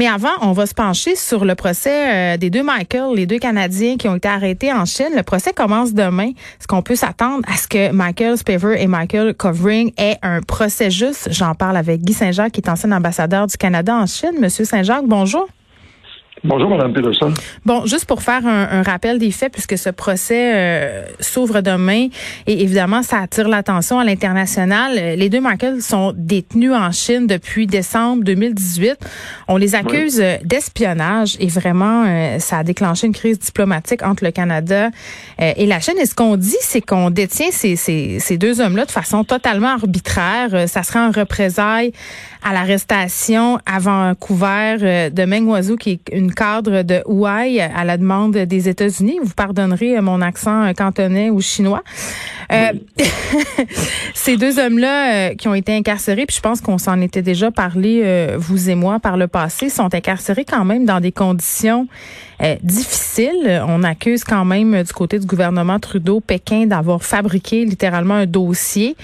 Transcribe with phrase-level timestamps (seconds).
[0.00, 3.38] Mais avant, on va se pencher sur le procès euh, des deux Michael, les deux
[3.38, 5.10] Canadiens qui ont été arrêtés en Chine.
[5.14, 6.28] Le procès commence demain.
[6.30, 10.90] Est-ce qu'on peut s'attendre à ce que Michael Spaver et Michael Covering aient un procès
[10.90, 11.28] juste?
[11.30, 14.36] J'en parle avec Guy Saint-Jacques, qui est ancien ambassadeur du Canada en Chine.
[14.40, 15.46] Monsieur Saint-Jacques, bonjour.
[16.42, 17.34] Bonjour, Mme Peterson.
[17.66, 22.08] Bon, juste pour faire un, rappel des faits, puisque ce procès euh, s'ouvre demain,
[22.46, 24.94] et évidemment, ça attire l'attention à l'international.
[24.94, 28.96] Les deux Michael sont détenus en Chine depuis décembre 2018.
[29.48, 34.30] On les accuse d'espionnage, et vraiment, euh, ça a déclenché une crise diplomatique entre le
[34.30, 34.88] Canada
[35.42, 35.98] euh, et la Chine.
[36.00, 39.74] Et ce qu'on dit, c'est qu'on détient ces, ces, ces deux hommes-là de façon totalement
[39.74, 40.66] arbitraire.
[40.68, 41.92] Ça sera en représailles
[42.42, 47.96] à l'arrestation à Vancouver de Meng Wanzhou, qui est une cadre de Hawaii à la
[47.96, 49.18] demande des États-Unis.
[49.22, 51.82] Vous pardonnerez euh, mon accent euh, cantonais ou chinois.
[52.52, 52.72] Euh,
[54.14, 58.34] ces deux hommes-là qui ont été incarcérés, puis je pense qu'on s'en était déjà parlé,
[58.38, 61.86] vous et moi, par le passé, sont incarcérés quand même dans des conditions
[62.62, 63.62] difficiles.
[63.68, 68.96] On accuse quand même du côté du gouvernement Trudeau, Pékin, d'avoir fabriqué littéralement un dossier.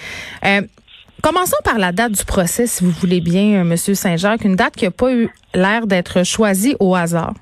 [1.23, 4.77] Commençons par la date du procès, si vous voulez bien, euh, Monsieur Saint-Jacques, une date
[4.77, 7.35] qui n'a pas eu l'air d'être choisie au hasard.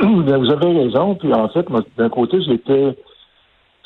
[0.00, 1.14] vous avez raison.
[1.14, 1.66] Puis en fait,
[1.96, 2.96] d'un côté, j'étais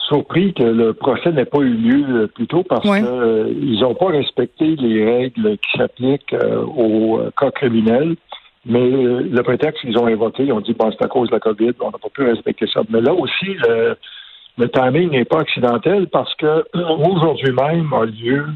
[0.08, 4.08] surpris que le procès n'ait pas eu lieu plus tôt parce qu'ils euh, n'ont pas
[4.08, 8.16] respecté les règles qui s'appliquent euh, au cas criminel.
[8.66, 11.40] Mais le prétexte qu'ils ont invoqué, ils ont dit bon, c'est à cause de la
[11.40, 12.80] COVID, on n'a pas pu respecter ça.
[12.90, 13.96] Mais là aussi, le,
[14.58, 18.52] le timing n'est pas accidentel parce que aujourd'hui même a lieu euh,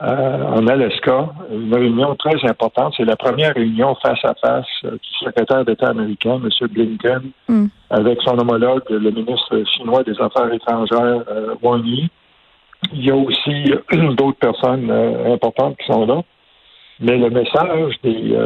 [0.00, 2.94] en Alaska, une réunion très importante.
[2.96, 6.68] C'est la première réunion face à face euh, du secrétaire d'État américain, M.
[6.68, 7.66] Blinken, hmm.
[7.90, 12.08] avec son homologue, le ministre chinois des Affaires étrangères, euh, Wang Yi.
[12.92, 13.72] Il y a aussi
[14.16, 16.22] d'autres personnes importantes qui sont là.
[17.00, 18.36] Mais le message des,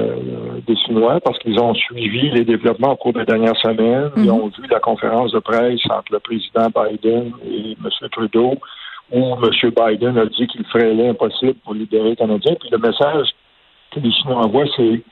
[0.67, 4.31] des Chinois, parce qu'ils ont suivi les développements au cours des dernières semaines, ils hmm.
[4.31, 8.09] ont vu la conférence de presse entre le président Biden et M.
[8.11, 8.55] Trudeau,
[9.13, 9.51] où M.
[9.77, 12.55] Biden a dit qu'il ferait l'impossible pour libérer les Canadiens.
[12.61, 13.29] Puis le message
[13.91, 15.03] que les Chinois envoient, c'est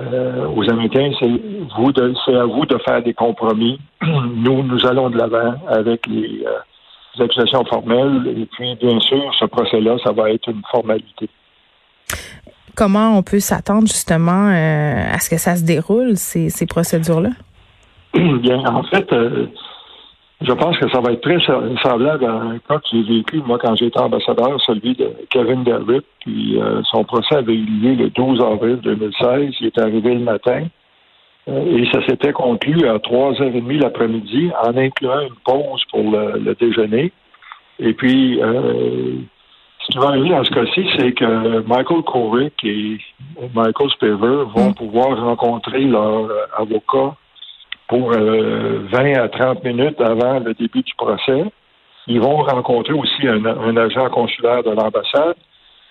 [0.00, 1.92] euh, aux Américains, c'est vous
[2.24, 3.80] c'est à vous de faire des compromis.
[4.02, 8.34] Nous, nous allons de l'avant avec les, euh, accusations formelles.
[8.36, 11.28] Et puis, bien sûr, ce procès-là, ça va être une formalité.
[12.76, 17.30] Comment on peut s'attendre justement euh, à ce que ça se déroule, ces, ces procédures-là?
[18.14, 19.12] Bien, en fait,
[20.40, 21.40] je pense que ça va être très
[21.82, 26.04] semblable à un cas que j'ai vécu, moi, quand j'étais ambassadeur, celui de Kevin Garrett.
[26.20, 29.54] Puis euh, son procès avait eu lieu le 12 avril 2016.
[29.60, 30.66] Il est arrivé le matin.
[31.48, 37.10] Euh, et ça s'était conclu à 3h30 l'après-midi, en incluant une pause pour le, déjeuner.
[37.80, 39.14] Et puis, euh,
[39.80, 42.98] ce qui va arriver dans ce cas-ci, c'est que Michael Corrick et
[43.54, 44.74] Michael Spaver vont mm.
[44.74, 47.16] pouvoir rencontrer leur avocat
[47.88, 51.44] pour 20 euh, à 30 minutes avant le début du procès.
[52.06, 55.36] Ils vont rencontrer aussi un, agent consulaire de l'ambassade.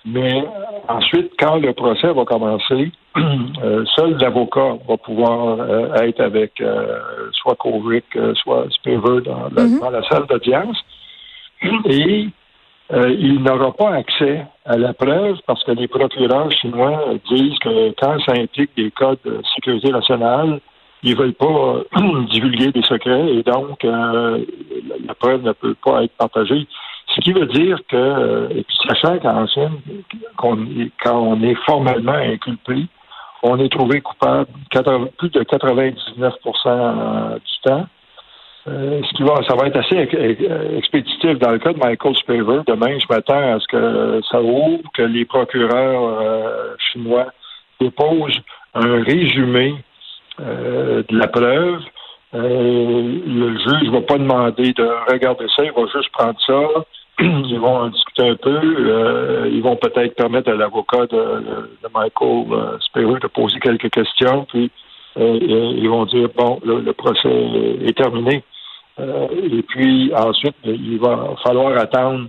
[0.06, 0.44] Mais
[0.88, 6.64] ensuite, quand le procès va commencer, euh, seul l'avocat va pouvoir euh, être avec
[7.34, 8.06] soit Kovic,
[8.36, 9.80] soit Spaver dans, mm-hmm.
[9.80, 10.78] dans, la salle d'audience.
[11.90, 12.30] Et
[12.90, 18.18] il n'aura pas accès à la preuve parce que les procureurs chinois disent que quand
[18.26, 20.62] ça implique des cas de sécurité nationale,
[21.08, 21.84] ils veulent pas euh,
[22.30, 24.44] divulguer des secrets et donc euh,
[25.06, 26.68] la preuve ne peut pas être partagée.
[27.16, 29.80] Ce qui veut dire que, euh, et puis sachant qu'en Chine,
[30.38, 30.58] quand
[31.14, 32.88] on est formellement inculpé,
[33.44, 34.48] on est trouvé coupable
[35.18, 37.86] plus de 99% du temps.
[38.66, 39.96] ce qui va, ça va être assez
[40.76, 42.62] expéditif dans le cas de Michael Spaver.
[42.66, 47.28] Demain, je m'attends à ce que ça ouvre, que les procureurs chinois
[47.80, 48.42] déposent
[48.74, 49.76] un résumé
[50.40, 51.82] euh, de la preuve.
[52.34, 56.84] Euh, le juge ne va pas demander de regarder ça, il va juste prendre ça.
[57.20, 58.60] Ils vont en discuter un peu.
[58.62, 64.46] Euh, ils vont peut-être permettre à l'avocat de, Michael euh, de poser quelques questions.
[64.50, 64.70] Puis
[65.16, 67.28] ils vont dire bon, le, procès
[67.82, 68.44] est terminé.
[69.00, 72.28] et puis ensuite, il va falloir attendre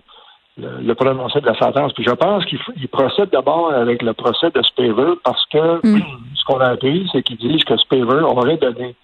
[0.56, 1.92] le, prononcé de la sentence.
[1.92, 6.02] Puis je pense qu'il procède d'abord avec le procès de Spaver parce que mm.
[6.48, 8.94] ce qu'on a appris, c'est qu'ils disent que Spaver aurait donné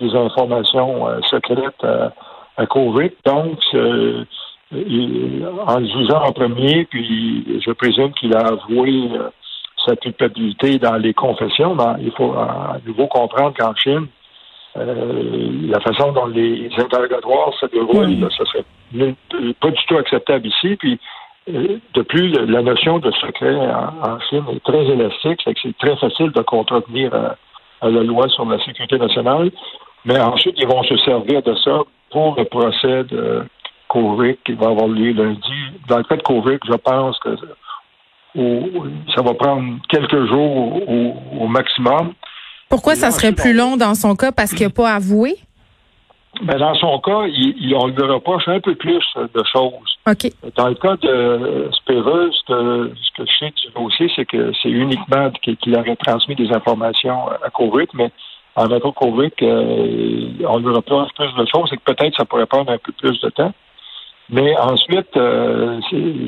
[0.00, 2.12] des informations euh, secrètes à,
[2.56, 3.10] à COVID.
[3.24, 4.24] Donc, euh,
[4.72, 9.30] en le jugeant en premier, puis je présume qu'il a avoué euh,
[9.86, 11.76] sa culpabilité dans les confessions.
[12.00, 14.06] il faut à nouveau comprendre qu'en Chine,
[14.74, 19.14] la façon dont les interrogatoires se déroulent, ça serait
[19.60, 20.76] pas du tout acceptable ici.
[20.76, 21.00] Puis
[21.48, 25.96] de plus, la notion de secret en, Chine est très élastique, c'est que c'est très
[25.96, 29.50] facile de contrevenir à, la loi sur la sécurité nationale.
[30.04, 31.80] Mais ensuite, ils vont se servir de ça
[32.10, 33.44] pour le procès de
[33.88, 35.78] Kovic qui va avoir lieu lundi.
[35.88, 37.36] Dans le cas de Kovic, je pense que
[39.14, 40.82] ça va prendre quelques jours
[41.40, 42.12] au, maximum.
[42.68, 44.32] Pourquoi ça serait plus long dans son cas?
[44.32, 45.36] Parce qu'il n'a pas avoué?
[46.42, 49.97] Ben dans son cas, il, on lui reproche un peu plus de choses.
[50.56, 55.30] Dans le cas de Spever, ce que, je sais du dossier, c'est que c'est uniquement
[55.42, 58.10] qu'il aurait transmis des informations à Kovic, mais
[58.58, 62.46] en mettant Kovic, euh, on lui reproche plus de choses, c'est que peut-être ça pourrait
[62.46, 63.52] prendre un peu plus de temps.
[64.30, 65.80] Mais ensuite, euh,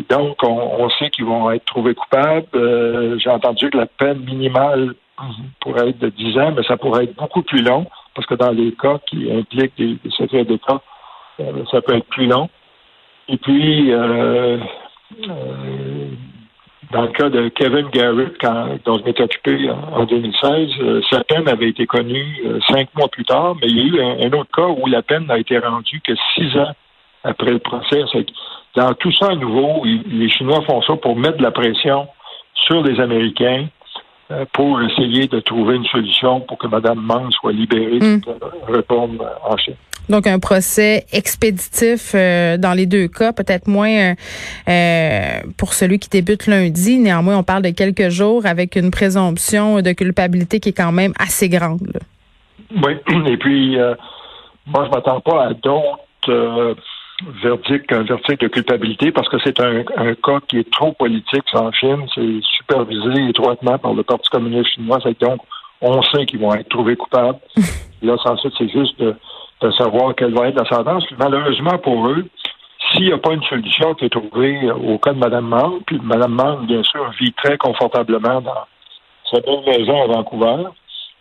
[0.08, 2.46] donc, on, sait qu'ils vont être trouvés coupables.
[2.54, 4.94] Euh, j'ai entendu que la peine minimale
[5.60, 8.52] pourrait être de 10 ans, mais ça pourrait être beaucoup plus long, parce que dans
[8.52, 10.80] les cas qui impliquent des, secrets d'État,
[11.70, 12.48] ça peut être plus long.
[13.30, 13.92] Et puis,
[16.92, 18.34] dans le cas de Kevin Garrett,
[18.84, 23.08] dont je m'étais occupé en, 2016, euh, sa peine avait été connue euh, cinq mois
[23.08, 25.58] plus tard, mais il y a eu un, autre cas où la peine n'a été
[25.58, 26.72] rendue que six ans
[27.22, 28.02] après le procès.
[28.74, 32.08] Dans tout ça, à nouveau, les Chinois font ça pour mettre de la pression
[32.54, 33.66] sur les Américains
[34.32, 38.20] euh, pour essayer de trouver une solution pour que Mme Mang soit libérée mm.
[38.20, 39.76] de retourner en Chine.
[40.10, 44.14] Donc un procès expéditif euh, dans les deux cas, peut-être moins
[44.68, 46.98] euh, pour celui qui débute lundi.
[46.98, 51.12] Néanmoins, on parle de quelques jours avec une présomption de culpabilité qui est quand même
[51.18, 51.98] assez grande.
[52.70, 52.92] Oui,
[53.26, 53.76] et puis
[54.66, 56.76] moi je m'attends pas à d'autres
[57.42, 59.84] verdict, qu'un verdict de culpabilité parce que c'est un,
[60.14, 62.06] cas qui est trop politique en Chine.
[62.14, 64.98] C'est supervisé étroitement par le Parti communiste chinois.
[65.20, 65.40] Donc,
[65.80, 67.38] on sait qu'ils vont être trouvés coupables.
[68.02, 69.14] Là, ensuite, c'est juste de,
[69.72, 71.04] savoir quelle va être la sentence.
[71.18, 72.24] malheureusement pour eux,
[72.90, 75.98] s'il n'y a pas une solution qui est trouvée au cas de Mme Mang, puis
[76.02, 78.64] Mme Mang, bien sûr, vit très confortablement dans
[79.30, 80.64] sa belle maison à Vancouver.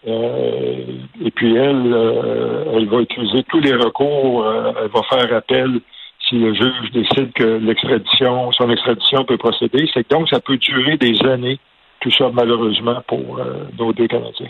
[0.08, 0.86] Euh,
[1.22, 4.44] et puis elle, euh, elle va utiliser tous les recours.
[4.44, 5.82] Euh, elle va faire appel
[6.28, 9.90] si le juge décide que l'extradition, son extradition peut procéder.
[9.94, 11.60] C'est donc ça peut durer des années.
[12.02, 13.42] Tout ça, malheureusement, pour
[13.78, 14.48] nos deux Canadiens.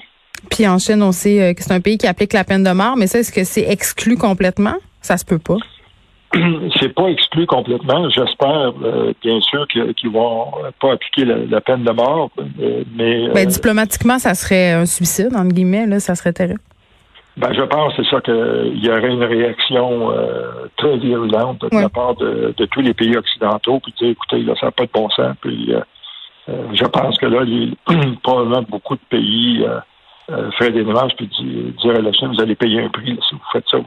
[0.50, 2.96] Puis en Chine, on sait que c'est un pays qui applique la peine de mort,
[2.98, 4.76] mais ça, est-ce que c'est exclu complètement?
[5.02, 5.58] Ça se peut pas.
[6.80, 8.10] c'est pas exclu complètement.
[8.10, 13.48] J'espère, euh, bien sûr, qu'ils vont pas appliquer la, peine de mort, euh, mais ben,
[13.48, 15.88] diplomatiquement, ça serait un suicide entre guillemets.
[15.88, 16.60] Là, ça serait terrible.
[17.38, 20.12] Ben, je pense, c'est ça qu'il y aurait une réaction
[20.76, 24.68] très virulente de la part de, tous les pays occidentaux, puis dire, écoutez, là, ça
[24.68, 25.36] n'a pas de bon sens.
[25.42, 25.74] Puis,
[26.48, 27.76] je pense que là, il
[28.24, 29.66] probablement beaucoup de pays
[30.58, 33.42] feraient des démarches puis dire à la Chine, vous allez payer un prix si vous
[33.52, 33.78] faites ça.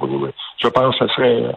[0.58, 1.54] Je pense que ça serait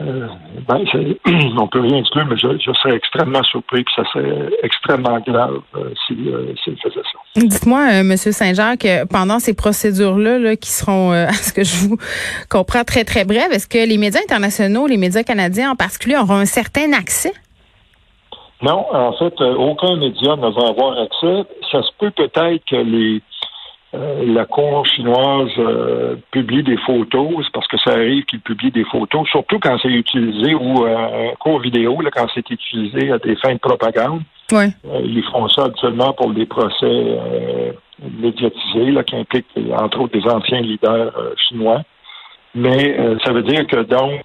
[0.00, 0.28] euh,
[0.68, 0.84] ben,
[1.58, 5.90] on peut rien exclure, mais je, serais extrêmement surpris que ça serait extrêmement grave euh,
[6.06, 7.40] s'il euh, faisait ça.
[7.40, 8.16] Dites-moi, euh, M.
[8.16, 11.98] Saint-Jacques, pendant ces procédures-là, là, qui seront, à ce que je vous
[12.48, 16.36] comprends, très, très brèves, est-ce que les médias internationaux, les médias canadiens en particulier, auront
[16.36, 17.32] un certain accès?
[18.62, 21.44] Non, en fait, aucun média ne va avoir accès.
[21.70, 23.20] Ça se peut peut-être que les
[23.94, 28.70] euh, la Cour chinoise euh, publie des photos, c'est parce que ça arrive qu'ils publient
[28.70, 33.10] des photos, surtout quand c'est utilisé ou euh, un cours vidéo, là, quand c'est utilisé
[33.10, 34.20] à des fins de propagande.
[34.50, 34.70] Ouais.
[35.04, 37.18] ils font ça habituellement pour des procès
[38.18, 39.46] médiatisés, là, qui impliquent
[39.78, 41.82] entre autres des anciens leaders chinois.
[42.54, 44.22] Mais ça veut dire que donc,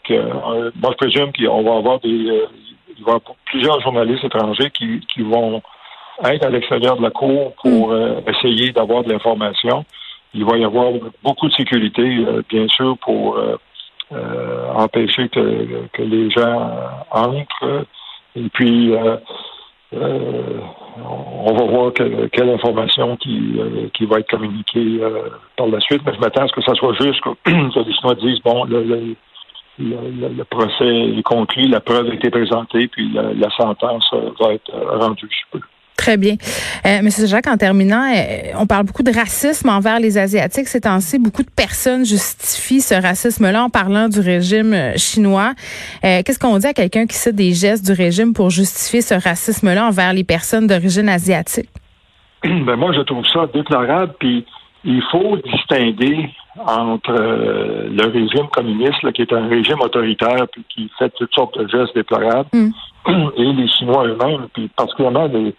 [0.79, 5.01] moi je présume qu'on va avoir des, il va y avoir plusieurs journalistes étrangers qui,
[5.13, 5.61] qui vont
[6.25, 7.93] être à l'extérieur de la cour pour mm.
[7.93, 9.85] euh, essayer d'avoir de l'information.
[10.33, 10.91] Il va y avoir
[11.23, 13.57] beaucoup de sécurité, euh, bien sûr, pour euh,
[14.75, 16.71] empêcher que, que, les gens
[17.11, 17.85] entrent.
[18.35, 18.93] Et puis,
[19.91, 23.59] on va voir quelle information qui,
[23.95, 24.99] qui va être communiquée
[25.55, 26.01] par la suite.
[26.05, 28.83] Mais je m'attends à ce que ça soit juste que, les Chinois disent, bon, le,
[28.83, 29.15] le,
[29.79, 34.71] le, procès est conclu, la preuve a été présentée, puis la, la sentence va être
[34.99, 35.29] rendue.
[35.29, 35.65] Je peux.
[35.97, 36.35] Très bien.
[36.85, 40.81] Euh, Monsieur Jacques, en terminant, euh, on parle beaucoup de racisme envers les Asiatiques ces
[40.81, 41.19] temps-ci.
[41.19, 45.53] Beaucoup de personnes justifient ce racisme-là en parlant du régime euh, chinois.
[46.01, 49.87] Qu'est-ce qu'on dit à quelqu'un qui cite des gestes du régime pour justifier ce racisme-là
[49.87, 51.69] envers les personnes d'origine asiatique?
[52.43, 54.13] Ben moi, je trouve ça déplorable.
[54.19, 54.45] Puis
[54.83, 60.91] il faut distinguer entre le régime communiste, là, qui est un régime autoritaire puis qui
[60.99, 62.49] fait toutes sortes de gestes déplorables,
[63.07, 63.29] Mm.
[63.37, 65.53] et les Chinois eux-mêmes, puis particulièrement les,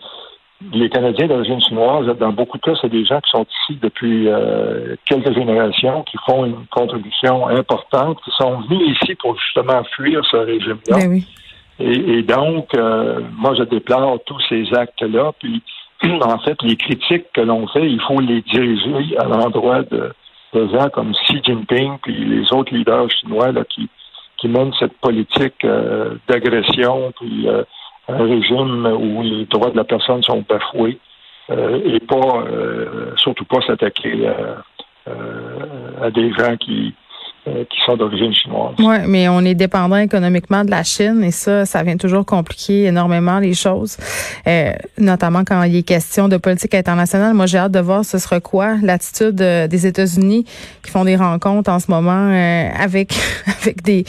[0.72, 4.28] les Canadiens d'origine chinoise, dans beaucoup de cas, c'est des gens qui sont ici depuis
[4.28, 10.24] euh, quelques générations, qui font une contribution importante, qui sont venus ici pour justement fuir
[10.30, 10.96] ce régime-là.
[10.96, 11.26] Ben oui.
[11.80, 15.32] Et, et donc, euh, moi, je déplore tous ces actes-là.
[15.38, 15.62] Puis,
[16.22, 20.12] en fait, les critiques que l'on fait, il faut les diriger à l'endroit de,
[20.54, 23.88] de gens comme Xi Jinping puis les autres leaders chinois là, qui,
[24.38, 27.64] qui mènent cette politique euh, d'agression, puis euh,
[28.08, 30.98] un régime où les droits de la personne sont bafoués,
[31.50, 36.94] euh, et pas, euh, surtout pas s'attaquer à, à des gens qui,
[37.46, 38.74] euh, qui sont d'origine chinoise.
[38.78, 42.84] Oui, mais on est dépendant économiquement de la Chine et ça, ça vient toujours compliquer
[42.84, 43.98] énormément les choses,
[44.46, 47.34] euh, notamment quand il est question de politique internationale.
[47.34, 50.46] Moi, j'ai hâte de voir ce sera quoi l'attitude euh, des États-Unis
[50.82, 53.12] qui font des rencontres en ce moment euh, avec
[53.60, 54.04] avec des,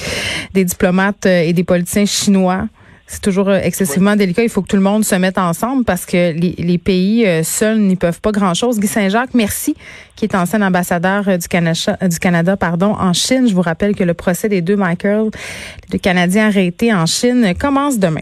[0.53, 2.67] des diplomates euh, et des politiciens chinois.
[3.07, 4.43] C'est toujours euh, excessivement délicat.
[4.43, 7.43] Il faut que tout le monde se mette ensemble parce que les, les pays euh,
[7.43, 8.79] seuls n'y peuvent pas grand-chose.
[8.79, 9.75] Guy Saint-Jacques, merci,
[10.15, 13.47] qui est ancien ambassadeur euh, du Canada, du Canada pardon, en Chine.
[13.47, 17.53] Je vous rappelle que le procès des deux Michael, les deux Canadiens arrêtés en Chine,
[17.59, 18.21] commence demain.